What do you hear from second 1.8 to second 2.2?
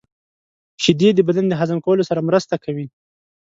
کولو